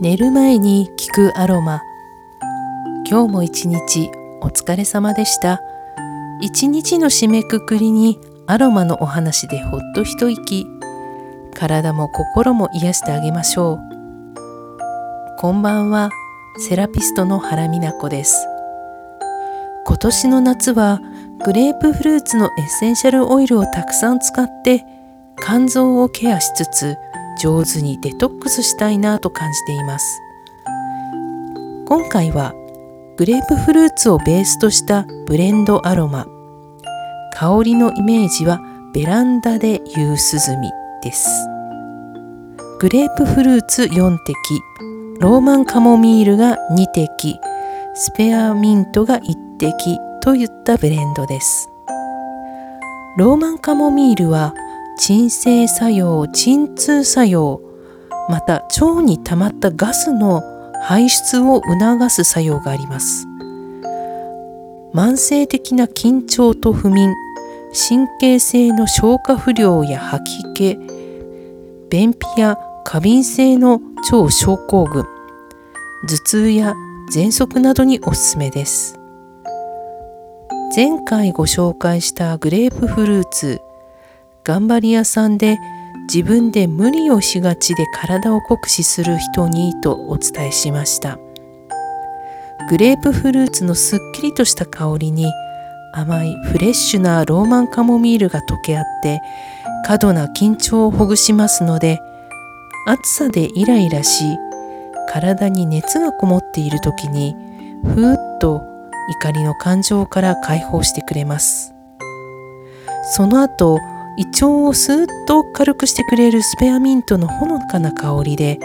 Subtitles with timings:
[0.00, 1.80] 寝る前に聞くアロマ。
[3.08, 4.10] 今日も一日
[4.40, 5.60] お疲れ様でした。
[6.40, 10.66] 一日の締めくくりにアロマのお話でほっと一息。
[11.54, 13.78] 体も心も癒してあげましょう。
[15.38, 16.10] こんばんは
[16.58, 18.48] セラピストの原美奈子です。
[19.86, 21.00] 今年の夏は
[21.44, 24.84] グレープフルーツのエッセンシャルオイルをたくさん使って
[25.40, 26.96] 肝臓をケアしつつ
[27.40, 30.20] 上手にデトックスしたいなと感じています。
[31.86, 32.54] 今回は
[33.16, 36.26] グレープフルーツをベースとしたブレンドアロマ。
[37.34, 38.60] 香りのイメージは
[38.94, 40.70] ベランダで夕涼み
[41.02, 41.28] です。
[42.80, 44.34] グレープフルーツ4滴。
[45.20, 47.38] ローマンカモミールが2滴。
[47.94, 51.68] スペアミントが1滴といったブレンドです。
[53.16, 54.54] ローマンカモミールは
[54.98, 57.60] 鎮静作用鎮痛作用
[58.28, 60.42] また腸に溜まったガスの
[60.82, 63.26] 排出を促す作用があります。
[64.94, 67.12] 慢性的な緊張と不眠
[67.72, 70.78] 神経性の消化不良や吐き気
[71.90, 73.80] 便秘や過敏性の
[74.12, 75.04] 腸症候群
[76.06, 76.74] 頭痛や
[77.12, 78.98] 喘息などにおすすめです。
[80.76, 83.60] 前回ご紹介したグレープフルーツ
[84.44, 85.58] 頑張り屋さんで
[86.06, 91.18] 自分で無理をしがちで体を酷使する人にとお伝えしました。
[92.68, 95.32] グレープフルーツのすっきりとした香りに
[95.92, 99.20] 甘いフレッシュなローマンカモミールが溶け合って
[99.86, 102.00] 過度な緊張をほぐしますので
[102.86, 104.24] 暑さでイライラし
[105.08, 107.34] 体に熱がこもっている時に
[107.82, 108.62] ふーっと
[109.20, 111.74] 怒りの感情から解放してくれます。
[113.14, 113.78] その後
[114.16, 118.60] 胃腸をスーッと軽くしてくれるスペアミントのほのかな香りで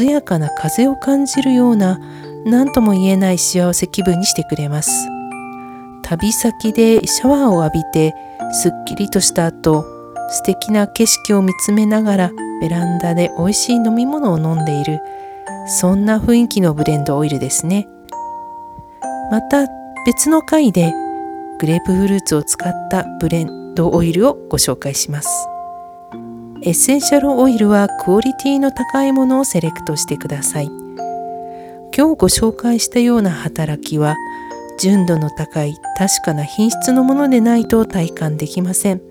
[0.00, 2.00] 涼やかな風を感じるような
[2.44, 5.08] 何とも言えない幸せ気分にしてくれます。
[6.02, 8.14] 旅先でシャワーを浴びて
[8.52, 9.84] すっきりとした後
[10.28, 15.00] 素敵な景色を見つめながらベランダで美味しい飲み物を飲んでいる
[15.66, 17.88] そんな雰囲気のブレンドオイルですね。
[19.32, 19.66] また
[20.06, 20.92] 別の回で
[21.58, 25.48] グレープフルーツを使ったブレンドオイルをご紹介します。
[26.62, 30.66] エッセンシャルオイルはクオリティの高いものをセレクトしてください。
[31.96, 34.16] 今日ご紹介したような働きは
[34.78, 39.02] 純度の高い確かな品質のものでないと体感できません。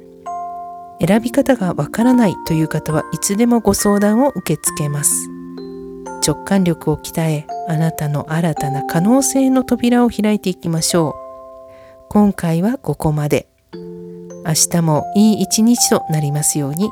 [1.06, 5.30] 選び方がわからないという方はいつでもご相談を受け付けます。
[6.28, 11.14] 直感力を鍛えあなたの新たな可能性の扉を開いていきましょう。
[12.10, 13.55] 今回はここまで。
[14.46, 16.92] 明日もいい一日となりますように。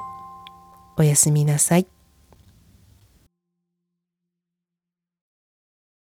[0.97, 1.87] おやすみなさい。